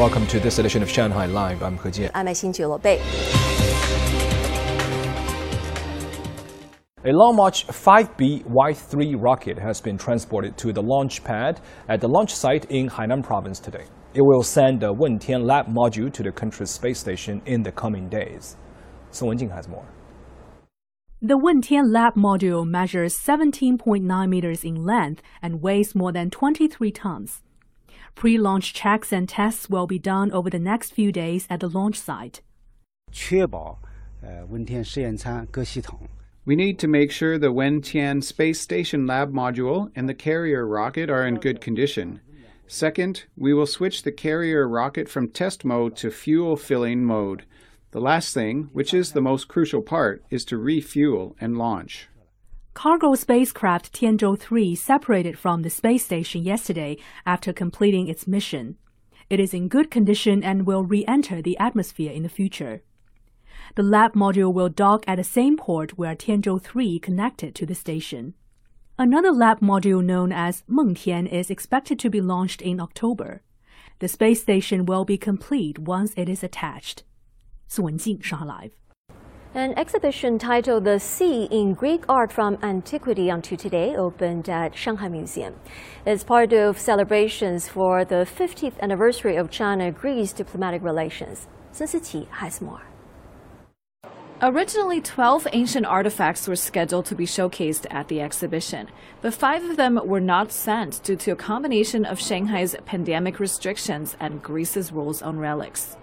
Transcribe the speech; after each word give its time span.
Welcome 0.00 0.26
to 0.28 0.40
this 0.40 0.58
edition 0.58 0.82
of 0.82 0.88
Shanghai 0.88 1.26
Live. 1.26 1.62
I'm 1.62 1.76
He 1.76 1.90
Jian. 1.90 2.10
I'm 2.14 2.24
Xin 2.24 2.56
A 7.04 7.12
Long 7.12 7.36
March 7.36 7.66
5B 7.66 8.44
Y3 8.44 9.22
rocket 9.22 9.58
has 9.58 9.82
been 9.82 9.98
transported 9.98 10.56
to 10.56 10.72
the 10.72 10.80
launch 10.80 11.22
pad 11.22 11.60
at 11.86 12.00
the 12.00 12.08
launch 12.08 12.34
site 12.34 12.64
in 12.70 12.88
Hainan 12.88 13.22
province 13.22 13.60
today. 13.60 13.84
It 14.14 14.22
will 14.22 14.42
send 14.42 14.80
the 14.80 14.90
Wentian 14.90 15.44
Lab 15.44 15.66
module 15.66 16.10
to 16.14 16.22
the 16.22 16.32
country's 16.32 16.70
space 16.70 16.98
station 16.98 17.42
in 17.44 17.62
the 17.62 17.70
coming 17.70 18.08
days. 18.08 18.56
Song 19.10 19.28
Wenjing 19.28 19.54
has 19.54 19.68
more. 19.68 19.84
The 21.20 21.36
Wentian 21.36 21.92
Lab 21.92 22.14
module 22.14 22.66
measures 22.66 23.18
17.9 23.18 24.28
meters 24.30 24.64
in 24.64 24.76
length 24.76 25.20
and 25.42 25.60
weighs 25.60 25.94
more 25.94 26.10
than 26.10 26.30
23 26.30 26.90
tons. 26.90 27.42
Pre-launch 28.14 28.74
checks 28.74 29.12
and 29.12 29.28
tests 29.28 29.70
will 29.70 29.86
be 29.86 29.98
done 29.98 30.32
over 30.32 30.50
the 30.50 30.58
next 30.58 30.92
few 30.92 31.12
days 31.12 31.46
at 31.48 31.60
the 31.60 31.68
launch 31.68 31.96
site. 31.96 32.42
We 36.44 36.56
need 36.56 36.78
to 36.78 36.88
make 36.88 37.10
sure 37.10 37.38
the 37.38 37.52
Wentian 37.52 38.22
Space 38.22 38.60
Station 38.60 39.06
Lab 39.06 39.32
module 39.32 39.90
and 39.94 40.08
the 40.08 40.14
carrier 40.14 40.66
rocket 40.66 41.10
are 41.10 41.26
in 41.26 41.36
good 41.36 41.60
condition. 41.60 42.20
Second, 42.66 43.24
we 43.36 43.52
will 43.52 43.66
switch 43.66 44.02
the 44.02 44.12
carrier 44.12 44.68
rocket 44.68 45.08
from 45.08 45.28
test 45.28 45.64
mode 45.64 45.96
to 45.96 46.10
fuel 46.10 46.56
filling 46.56 47.04
mode. 47.04 47.44
The 47.90 48.00
last 48.00 48.32
thing, 48.32 48.70
which 48.72 48.94
is 48.94 49.10
the 49.10 49.20
most 49.20 49.48
crucial 49.48 49.82
part, 49.82 50.22
is 50.30 50.44
to 50.46 50.56
refuel 50.56 51.34
and 51.40 51.58
launch. 51.58 52.08
Cargo 52.72 53.14
spacecraft 53.14 53.92
Tianzhou 53.92 54.38
3 54.38 54.74
separated 54.74 55.38
from 55.38 55.62
the 55.62 55.70
space 55.70 56.04
station 56.04 56.42
yesterday 56.42 56.96
after 57.26 57.52
completing 57.52 58.06
its 58.06 58.26
mission. 58.26 58.76
It 59.28 59.40
is 59.40 59.52
in 59.52 59.68
good 59.68 59.90
condition 59.90 60.42
and 60.42 60.66
will 60.66 60.84
re 60.84 61.04
enter 61.06 61.42
the 61.42 61.58
atmosphere 61.58 62.12
in 62.12 62.22
the 62.22 62.28
future. 62.28 62.82
The 63.74 63.82
lab 63.82 64.14
module 64.14 64.52
will 64.52 64.68
dock 64.68 65.04
at 65.06 65.16
the 65.16 65.24
same 65.24 65.56
port 65.56 65.98
where 65.98 66.14
Tianzhou 66.14 66.62
3 66.62 66.98
connected 67.00 67.54
to 67.56 67.66
the 67.66 67.74
station. 67.74 68.34
Another 68.98 69.32
lab 69.32 69.60
module 69.60 70.04
known 70.04 70.30
as 70.32 70.62
Mengtian 70.68 71.26
is 71.26 71.50
expected 71.50 71.98
to 71.98 72.10
be 72.10 72.20
launched 72.20 72.62
in 72.62 72.80
October. 72.80 73.42
The 73.98 74.08
space 74.08 74.42
station 74.42 74.86
will 74.86 75.04
be 75.04 75.18
complete 75.18 75.78
once 75.78 76.14
it 76.16 76.28
is 76.28 76.42
attached. 76.42 77.02
Sun 77.66 77.98
Jing, 77.98 78.20
Shanghai 78.20 78.44
Live. 78.44 78.72
An 79.52 79.76
exhibition 79.76 80.38
titled 80.38 80.84
The 80.84 81.00
Sea 81.00 81.48
in 81.50 81.74
Greek 81.74 82.04
Art 82.08 82.30
from 82.30 82.56
Antiquity 82.62 83.32
unto 83.32 83.56
Today 83.56 83.96
opened 83.96 84.48
at 84.48 84.76
Shanghai 84.76 85.08
Museum. 85.08 85.56
It's 86.06 86.22
part 86.22 86.52
of 86.52 86.78
celebrations 86.78 87.66
for 87.66 88.04
the 88.04 88.24
50th 88.24 88.78
anniversary 88.78 89.34
of 89.34 89.50
China-Greece 89.50 90.32
diplomatic 90.34 90.84
relations. 90.84 91.48
Sun 91.72 91.88
Siqi 91.88 92.28
has 92.28 92.60
more. 92.60 92.82
Originally, 94.40 95.00
12 95.00 95.48
ancient 95.52 95.84
artifacts 95.84 96.46
were 96.46 96.54
scheduled 96.54 97.06
to 97.06 97.16
be 97.16 97.26
showcased 97.26 97.88
at 97.90 98.06
the 98.06 98.20
exhibition, 98.20 98.86
but 99.20 99.34
five 99.34 99.64
of 99.64 99.76
them 99.76 99.98
were 100.04 100.20
not 100.20 100.52
sent 100.52 101.02
due 101.02 101.16
to 101.16 101.32
a 101.32 101.36
combination 101.36 102.04
of 102.04 102.20
Shanghai's 102.20 102.76
pandemic 102.86 103.40
restrictions 103.40 104.16
and 104.20 104.44
Greece's 104.44 104.92
rules 104.92 105.20
on 105.22 105.40
relics. 105.40 105.96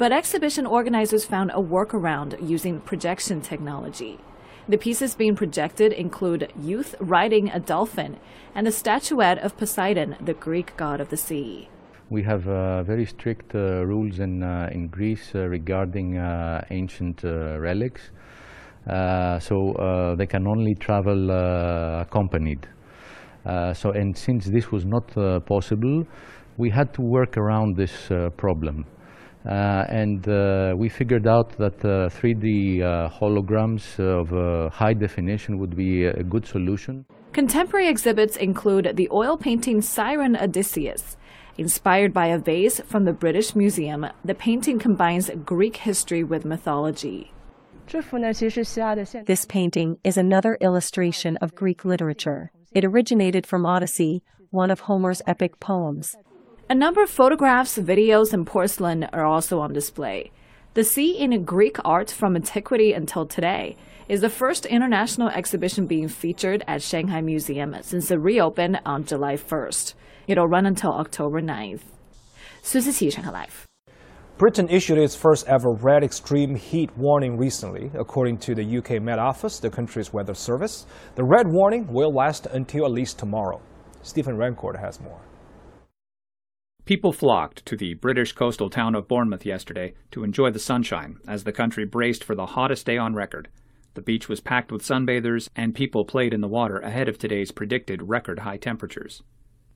But 0.00 0.12
exhibition 0.12 0.64
organizers 0.64 1.26
found 1.26 1.50
a 1.50 1.60
workaround 1.60 2.34
using 2.40 2.80
projection 2.80 3.42
technology. 3.42 4.18
The 4.66 4.78
pieces 4.78 5.14
being 5.14 5.36
projected 5.36 5.92
include 5.92 6.50
youth 6.58 6.94
riding 7.00 7.50
a 7.50 7.60
dolphin 7.60 8.16
and 8.54 8.66
a 8.66 8.72
statuette 8.72 9.36
of 9.40 9.58
Poseidon, 9.58 10.16
the 10.18 10.32
Greek 10.32 10.74
god 10.78 11.02
of 11.02 11.10
the 11.10 11.18
sea. 11.18 11.68
We 12.08 12.22
have 12.22 12.48
uh, 12.48 12.82
very 12.82 13.04
strict 13.04 13.54
uh, 13.54 13.84
rules 13.84 14.20
in, 14.20 14.42
uh, 14.42 14.70
in 14.72 14.88
Greece 14.88 15.32
uh, 15.34 15.40
regarding 15.40 16.16
uh, 16.16 16.64
ancient 16.70 17.22
uh, 17.22 17.60
relics. 17.60 18.10
So 18.86 20.14
they 20.16 20.26
can 20.26 20.46
only 20.48 20.76
travel 20.76 21.30
accompanied. 22.00 22.66
So, 23.44 23.90
and 23.90 24.16
since 24.16 24.46
this 24.46 24.72
was 24.72 24.86
not 24.86 25.44
possible, 25.44 26.04
we 26.56 26.70
had 26.70 26.94
to 26.94 27.02
work 27.02 27.36
around 27.36 27.76
this 27.76 28.08
problem. 28.38 28.86
Uh, 29.46 29.84
and 29.88 30.28
uh, 30.28 30.74
we 30.76 30.88
figured 30.88 31.26
out 31.26 31.56
that 31.56 31.82
uh, 31.82 32.08
3D 32.10 32.82
uh, 32.82 33.08
holograms 33.08 33.98
of 33.98 34.32
uh, 34.32 34.68
high 34.70 34.92
definition 34.92 35.58
would 35.58 35.74
be 35.74 36.04
a 36.04 36.22
good 36.22 36.46
solution. 36.46 37.06
Contemporary 37.32 37.88
exhibits 37.88 38.36
include 38.36 38.96
the 38.96 39.08
oil 39.10 39.36
painting 39.38 39.80
Siren 39.80 40.36
Odysseus. 40.36 41.16
Inspired 41.56 42.12
by 42.12 42.26
a 42.26 42.38
vase 42.38 42.80
from 42.80 43.04
the 43.04 43.12
British 43.12 43.54
Museum, 43.54 44.06
the 44.24 44.34
painting 44.34 44.78
combines 44.78 45.30
Greek 45.44 45.76
history 45.76 46.24
with 46.24 46.44
mythology. 46.44 47.32
This 49.26 49.44
painting 49.46 49.98
is 50.04 50.16
another 50.16 50.56
illustration 50.60 51.36
of 51.38 51.54
Greek 51.54 51.84
literature. 51.84 52.52
It 52.72 52.84
originated 52.84 53.46
from 53.46 53.66
Odyssey, 53.66 54.22
one 54.50 54.70
of 54.70 54.80
Homer's 54.80 55.22
epic 55.26 55.58
poems. 55.60 56.14
A 56.70 56.74
number 56.76 57.02
of 57.02 57.10
photographs, 57.10 57.76
videos, 57.78 58.32
and 58.32 58.46
porcelain 58.46 59.02
are 59.12 59.24
also 59.24 59.58
on 59.58 59.72
display. 59.72 60.30
The 60.74 60.84
Sea 60.84 61.18
in 61.18 61.42
Greek 61.42 61.78
Art 61.84 62.12
from 62.12 62.36
Antiquity 62.36 62.92
Until 62.92 63.26
Today 63.26 63.76
is 64.08 64.20
the 64.20 64.30
first 64.30 64.66
international 64.66 65.30
exhibition 65.30 65.88
being 65.88 66.06
featured 66.06 66.62
at 66.68 66.80
Shanghai 66.80 67.22
Museum 67.22 67.74
since 67.80 68.12
it 68.12 68.20
reopened 68.20 68.78
on 68.86 69.02
July 69.02 69.34
1st. 69.34 69.94
It'll 70.28 70.46
run 70.46 70.64
until 70.64 70.92
October 70.92 71.42
9th. 71.42 71.82
Sun 72.62 72.82
Siqi, 72.82 73.12
Shanghai 73.12 73.32
Live. 73.32 73.66
Britain 74.38 74.68
issued 74.68 74.98
its 74.98 75.16
first 75.16 75.48
ever 75.48 75.72
red 75.72 76.04
extreme 76.04 76.54
heat 76.54 76.96
warning 76.96 77.36
recently. 77.36 77.90
According 77.98 78.38
to 78.46 78.54
the 78.54 78.78
UK 78.78 79.02
Met 79.02 79.18
Office, 79.18 79.58
the 79.58 79.70
country's 79.70 80.12
weather 80.12 80.34
service, 80.34 80.86
the 81.16 81.24
red 81.24 81.48
warning 81.48 81.92
will 81.92 82.14
last 82.14 82.46
until 82.46 82.84
at 82.84 82.92
least 82.92 83.18
tomorrow. 83.18 83.60
Stephen 84.02 84.36
Rancourt 84.36 84.80
has 84.80 85.00
more. 85.00 85.20
People 86.84 87.12
flocked 87.12 87.64
to 87.66 87.76
the 87.76 87.94
British 87.94 88.32
coastal 88.32 88.70
town 88.70 88.94
of 88.94 89.06
Bournemouth 89.06 89.44
yesterday 89.44 89.94
to 90.10 90.24
enjoy 90.24 90.50
the 90.50 90.58
sunshine 90.58 91.18
as 91.26 91.44
the 91.44 91.52
country 91.52 91.84
braced 91.84 92.24
for 92.24 92.34
the 92.34 92.46
hottest 92.46 92.86
day 92.86 92.96
on 92.96 93.14
record. 93.14 93.48
The 93.94 94.02
beach 94.02 94.28
was 94.28 94.40
packed 94.40 94.72
with 94.72 94.82
sunbathers 94.82 95.48
and 95.54 95.74
people 95.74 96.04
played 96.04 96.32
in 96.32 96.40
the 96.40 96.48
water 96.48 96.78
ahead 96.78 97.08
of 97.08 97.18
today's 97.18 97.52
predicted 97.52 98.08
record 98.08 98.40
high 98.40 98.56
temperatures. 98.56 99.22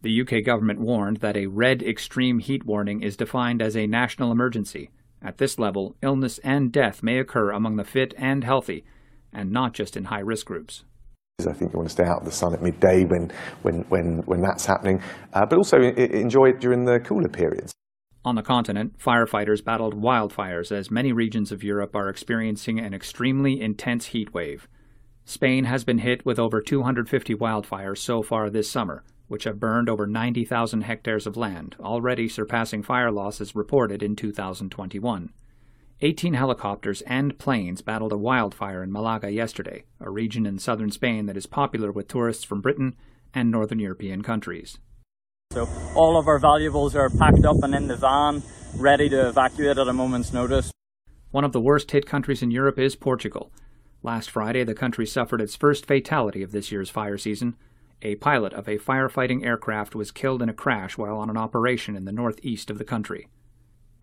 The 0.03 0.21
UK 0.21 0.45
government 0.45 0.81
warned 0.81 1.19
that 1.19 1.37
a 1.37 1.47
red 1.47 1.83
extreme 1.83 2.39
heat 2.39 2.65
warning 2.65 3.03
is 3.03 3.17
defined 3.17 3.63
as 3.63 3.77
a 3.77 3.87
national 3.87 4.33
emergency. 4.33 4.91
At 5.23 5.39
this 5.39 5.59
level, 5.59 5.97
illness 6.03 6.39
and 6.39 6.73
death 6.73 7.03
may 7.03 7.19
occur 7.19 7.51
among 7.51 7.77
the 7.77 7.85
fit 7.85 8.13
and 8.17 8.45
healthy, 8.45 8.85
and 9.33 9.51
not 9.51 9.73
just 9.73 9.97
in 9.97 10.05
high 10.05 10.21
risk 10.21 10.47
groups. 10.47 10.85
I 11.41 11.53
think 11.53 11.73
you 11.73 11.79
want 11.79 11.89
to 11.89 11.93
stay 11.93 12.05
out 12.05 12.19
of 12.19 12.25
the 12.25 12.33
sun 12.33 12.55
at 12.55 12.63
midday 12.63 13.05
when, 13.05 13.33
when, 13.63 13.83
when, 13.89 14.19
when 14.19 14.41
that's 14.41 14.67
happening, 14.67 15.03
uh, 15.33 15.45
but 15.45 15.57
also 15.57 15.81
enjoy 15.81 16.51
it 16.51 16.61
during 16.61 16.85
the 16.85 17.01
cooler 17.01 17.29
periods. 17.29 17.75
On 18.25 18.37
the 18.37 18.43
continent, 18.43 18.99
firefighters 18.99 19.63
battled 19.63 20.01
wildfires 20.01 20.73
as 20.73 20.91
many 20.91 21.13
regions 21.13 21.53
of 21.53 21.65
Europe 21.65 21.95
are 21.95 22.09
experiencing 22.09 22.79
an 22.79 22.95
extremely 22.95 23.61
intense 23.61 24.07
heat 24.07 24.33
wave. 24.33 24.69
Spain 25.25 25.65
has 25.65 25.85
been 25.85 25.99
hit 25.99 26.25
with 26.25 26.39
over 26.39 26.61
250 26.61 27.35
wildfires 27.35 27.99
so 27.99 28.23
far 28.23 28.49
this 28.49 28.71
summer, 28.71 29.03
which 29.27 29.45
have 29.45 29.61
burned 29.61 29.89
over 29.89 30.07
90,000 30.07 30.83
hectares 30.83 31.27
of 31.27 31.37
land, 31.37 31.75
already 31.81 32.29
surpassing 32.29 32.83
fire 32.83 33.11
losses 33.11 33.57
reported 33.57 34.03
in 34.03 34.15
2021. 34.15 35.31
18 36.01 36.35
helicopters 36.35 37.03
and 37.03 37.39
planes 37.39 37.81
battled 37.81 38.13
a 38.13 38.19
wildfire 38.19 38.83
in 38.83 38.91
Malaga 38.91 39.31
yesterday, 39.31 39.85
a 40.01 40.11
region 40.11 40.45
in 40.45 40.59
southern 40.59 40.91
Spain 40.91 41.27
that 41.27 41.37
is 41.37 41.47
popular 41.47 41.93
with 41.93 42.09
tourists 42.09 42.45
from 42.45 42.61
Britain 42.61 42.97
and 43.33 43.51
northern 43.51 43.79
European 43.79 44.23
countries. 44.23 44.79
So 45.53 45.69
all 45.95 46.19
of 46.19 46.27
our 46.27 46.41
valuables 46.41 46.97
are 46.97 47.11
packed 47.11 47.45
up 47.45 47.57
and 47.63 47.75
in 47.75 47.87
the 47.87 47.97
van, 47.97 48.43
ready 48.77 49.09
to 49.09 49.29
evacuate 49.29 49.79
at 49.79 49.87
a 49.87 49.93
moment's 49.93 50.33
notice. 50.33 50.73
One 51.31 51.45
of 51.45 51.53
the 51.53 51.61
worst 51.61 51.93
hit 51.93 52.07
countries 52.07 52.43
in 52.43 52.51
Europe 52.51 52.79
is 52.79 52.97
Portugal. 52.97 53.53
Last 54.03 54.31
Friday, 54.31 54.65
the 54.65 54.75
country 54.75 55.07
suffered 55.07 55.41
its 55.41 55.57
first 55.57 55.87
fatality 55.87 56.43
of 56.43 56.51
this 56.51 56.73
year's 56.73 56.91
fire 56.91 57.17
season. 57.17 57.57
A 58.03 58.17
pilot 58.17 58.53
of 58.53 58.69
a 58.69 58.79
firefighting 58.79 59.47
aircraft 59.47 59.95
was 59.95 60.11
killed 60.11 60.43
in 60.43 60.49
a 60.49 60.55
crash 60.55 60.99
while 60.99 61.17
on 61.17 61.31
an 61.31 61.37
operation 61.37 61.97
in 61.97 62.05
the 62.05 62.13
northeast 62.13 62.69
of 62.69 62.79
the 62.79 62.85
country. 62.85 63.29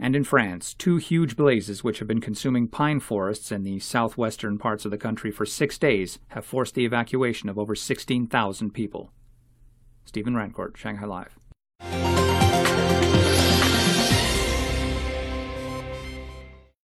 And 0.04 0.16
in 0.16 0.24
France, 0.24 0.74
two 0.74 0.98
huge 0.98 1.38
blazes 1.38 1.84
which 1.84 2.00
have 2.00 2.08
been 2.08 2.22
consuming 2.22 2.68
pine 2.68 3.00
forests 3.00 3.52
in 3.52 3.62
the 3.62 3.78
southwestern 3.78 4.58
parts 4.58 4.84
of 4.84 4.90
the 4.90 4.98
country 4.98 5.30
for 5.30 5.46
six 5.46 5.78
days 5.78 6.18
have 6.30 6.44
forced 6.44 6.74
the 6.74 6.86
evacuation 6.86 7.50
of 7.50 7.60
over 7.60 7.76
16,000 7.76 8.74
people. 8.74 9.14
Stephen 10.04 10.34
Rancourt, 10.34 10.76
Shanghai 10.76 11.06
Live. 11.06 12.31